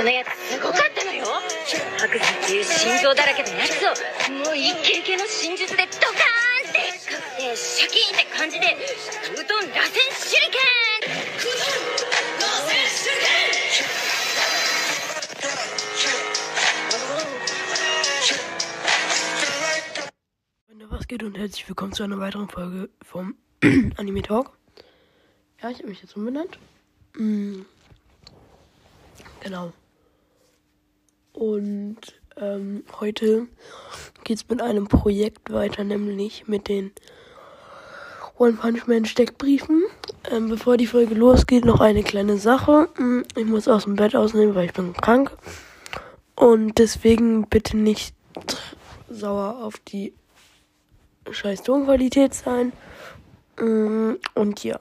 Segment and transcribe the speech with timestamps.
[0.00, 1.26] そのやつすごかったのよ
[1.98, 3.88] 白山っていう心臓だらけのやつを
[4.32, 8.78] もうイケイケの真術でドカーンってかくてシャキーンって感じで
[9.34, 10.60] うどん螺旋手裏剣
[20.66, 23.34] Freunde, was geht und herzlich willkommen zu einer weiteren Folge vom
[23.98, 24.56] Anime Talk.
[25.60, 26.58] Ja, ich habe mich jetzt umbenannt.
[27.16, 27.66] Mm.
[29.40, 29.74] Genau.
[31.40, 31.96] Und
[32.36, 33.46] ähm, heute
[34.24, 36.92] geht es mit einem Projekt weiter, nämlich mit den
[38.36, 39.82] One Punch Man Steckbriefen.
[40.30, 42.90] Ähm, bevor die Folge losgeht, noch eine kleine Sache.
[42.98, 45.34] Mm, Ich muss aus dem Bett ausnehmen, weil ich bin krank.
[46.36, 48.14] Und deswegen bitte nicht
[49.08, 50.12] sauer auf die
[51.30, 52.74] scheiß Tonqualität sein.
[53.58, 54.78] Mm, Und ja.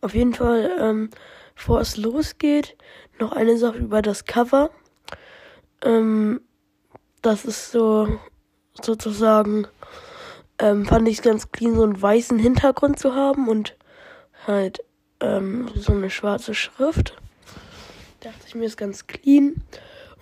[0.00, 1.10] Auf jeden Fall, ähm,
[1.54, 2.78] bevor es losgeht,
[3.18, 4.70] noch eine Sache über das Cover.
[5.82, 6.40] Ähm,
[7.22, 8.18] das ist so
[8.80, 9.66] sozusagen,
[10.58, 13.76] ähm, fand ich es ganz clean, so einen weißen Hintergrund zu haben und
[14.46, 14.84] halt
[15.20, 17.16] ähm, so eine schwarze Schrift.
[18.20, 19.62] Dachte ich mir, ist ganz clean.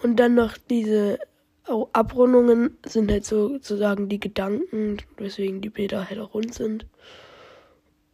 [0.02, 1.18] Und dann noch diese
[1.92, 6.86] Abrundungen sind halt so- sozusagen die Gedanken, weswegen die Bilder halt auch rund sind.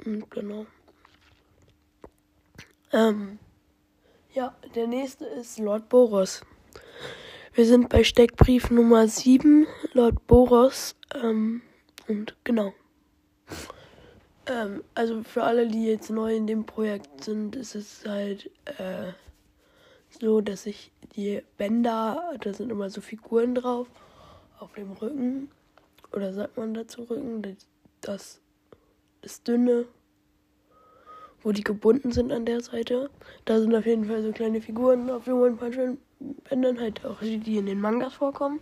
[0.05, 0.67] Und genau.
[2.93, 3.39] Ähm,
[4.35, 6.43] ja, der nächste ist Lord Boros.
[7.57, 10.95] Wir sind bei Steckbrief Nummer 7, Lord Boros.
[11.15, 11.63] Ähm,
[12.07, 12.75] und genau.
[14.45, 19.15] Ähm, also für alle, die jetzt neu in dem Projekt sind, ist es halt äh,
[20.21, 23.87] so, dass ich die Bänder, da sind immer so Figuren drauf,
[24.59, 25.51] auf dem Rücken.
[26.13, 27.57] Oder sagt man dazu Rücken?
[28.03, 28.39] Das,
[29.23, 29.87] das dünne,
[31.43, 33.09] wo die gebunden sind an der Seite.
[33.47, 37.05] Da sind auf jeden Fall so kleine Figuren auf den One Punch Man Bändern, halt
[37.05, 38.61] auch die, die in den Mangas vorkommen.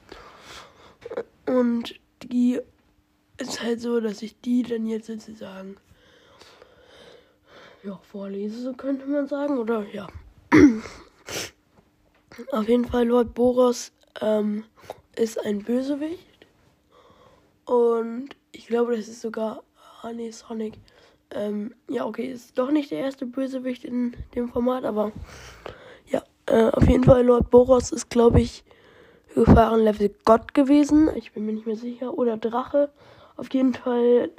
[1.47, 2.61] Und die
[3.39, 5.77] ist halt so, dass ich die dann jetzt sozusagen
[7.83, 9.59] ja, vorlese, so könnte man sagen.
[9.59, 10.09] Oder ja.
[12.51, 14.65] Auf jeden Fall, Lord Boros ähm,
[15.17, 16.47] ist ein Bösewicht.
[17.65, 19.63] Und ich glaube, das ist sogar.
[20.03, 20.75] Ah, nee, Sonic.
[21.31, 25.13] Ähm, ja, okay, ist doch nicht der erste Bösewicht in dem Format, aber
[26.47, 28.65] äh, auf jeden Fall, Lord Boros ist, glaube ich,
[29.35, 31.11] Gefahrenlevel Gott gewesen.
[31.17, 32.17] Ich bin mir nicht mehr sicher.
[32.17, 32.91] Oder Drache.
[33.37, 34.31] Auf jeden Fall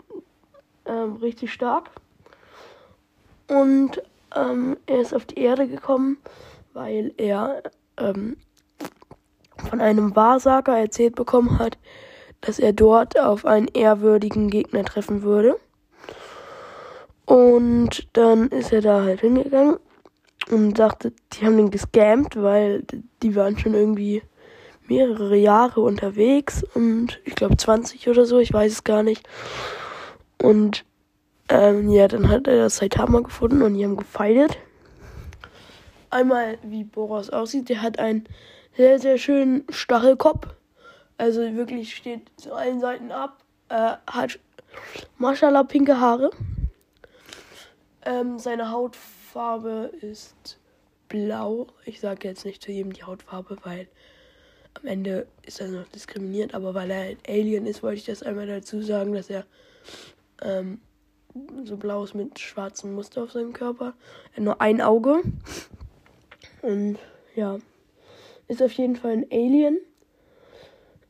[0.86, 1.90] ähm, richtig stark.
[3.48, 4.02] Und
[4.36, 6.18] ähm, er ist auf die Erde gekommen,
[6.74, 7.64] weil er
[7.98, 8.38] ähm,
[9.70, 11.78] von einem Wahrsager erzählt bekommen hat,
[12.42, 15.58] dass er dort auf einen ehrwürdigen Gegner treffen würde.
[17.26, 19.78] Und dann ist er da halt hingegangen
[20.50, 22.84] und sagte, die haben den gescammt, weil
[23.24, 24.22] die waren schon irgendwie
[24.88, 29.28] mehrere Jahre unterwegs und ich glaube 20 oder so, ich weiß es gar nicht.
[30.42, 30.86] Und
[31.50, 34.58] ähm, ja, dann hat er das Saitama gefunden und die haben gefeiert.
[36.10, 38.28] Einmal, wie Boros aussieht, der hat einen
[38.76, 40.48] sehr, sehr schönen Stachelkopf.
[41.18, 43.38] Also wirklich steht zu allen Seiten ab.
[43.70, 44.40] Äh, hat
[45.18, 46.32] Maschallah pinke Haare.
[48.06, 48.72] Ähm, seine
[49.36, 50.60] Hautfarbe ist
[51.10, 51.68] blau.
[51.84, 53.90] Ich sage jetzt nicht zu jedem die Hautfarbe, weil
[54.76, 56.54] am Ende ist er noch diskriminiert.
[56.54, 59.46] Aber weil er ein Alien ist, wollte ich das einmal dazu sagen, dass er
[60.42, 60.80] ähm,
[61.66, 63.94] so blau ist mit schwarzem Muster auf seinem Körper.
[64.32, 65.22] Er hat nur ein Auge.
[66.62, 66.98] Und
[67.36, 67.60] ja,
[68.48, 69.80] ist auf jeden Fall ein Alien.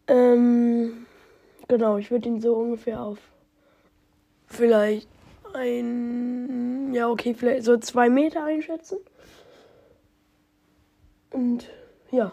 [0.07, 1.05] Ähm,
[1.67, 3.19] genau, ich würde ihn so ungefähr auf
[4.47, 5.14] vielleicht
[5.55, 8.97] ein, ja okay, vielleicht so zwei Meter einschätzen.
[11.31, 11.69] Und
[12.11, 12.31] ja.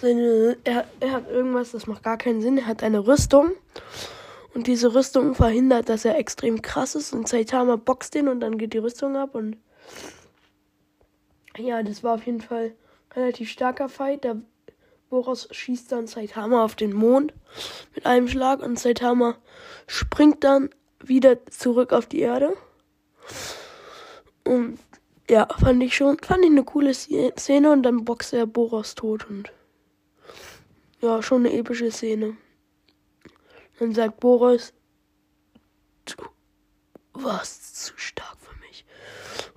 [0.00, 2.58] Seine, er, er hat irgendwas, das macht gar keinen Sinn.
[2.58, 3.52] Er hat eine Rüstung.
[4.54, 7.12] Und diese Rüstung verhindert, dass er extrem krass ist.
[7.12, 9.34] Und Saitama boxt den und dann geht die Rüstung ab.
[9.34, 9.56] Und
[11.58, 12.74] ja, das war auf jeden Fall
[13.10, 14.24] ein relativ starker Fight.
[14.24, 14.36] Der
[15.08, 17.32] Boros schießt dann Saitama auf den Mond
[17.94, 18.60] mit einem Schlag.
[18.60, 19.36] Und Saitama
[19.86, 20.70] springt dann
[21.00, 22.56] wieder zurück auf die Erde.
[24.44, 24.78] Und
[25.28, 27.72] ja, fand ich schon, fand ich eine coole Szene.
[27.72, 29.28] Und dann boxt er Boros tot.
[29.28, 29.52] Und
[31.00, 32.36] ja, schon eine epische Szene.
[33.78, 34.72] Dann sagt Boris,
[36.06, 36.14] du
[37.12, 38.86] warst zu stark für mich.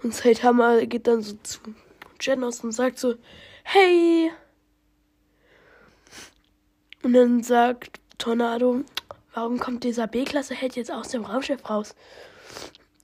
[0.04, 1.60] Und Saitama geht dann so zu
[2.18, 3.16] Genos und sagt so,
[3.64, 4.32] hey.
[7.02, 8.84] Und dann sagt Tornado,
[9.34, 11.96] warum kommt dieser B-Klasse-Held jetzt aus dem Raumschiff raus?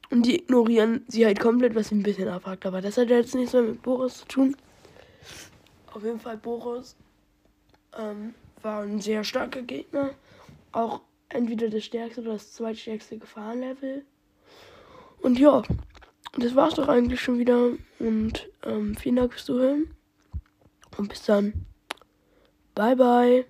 [0.10, 2.66] Und die ignorieren sie halt komplett, was sie ein bisschen abhakt.
[2.66, 4.56] Aber das hat jetzt nichts mehr mit Boris zu tun.
[5.94, 6.96] Auf jeden Fall, Boris
[7.98, 10.12] ähm, war ein sehr starker Gegner.
[10.72, 14.06] Auch entweder das stärkste oder das zweitstärkste Gefahrenlevel.
[15.22, 15.64] Und ja,
[16.38, 17.72] das war's doch eigentlich schon wieder.
[18.00, 19.96] Und ähm, vielen Dank fürs Zuhören.
[20.98, 21.66] Und bis dann.
[22.74, 23.46] Bye, bye.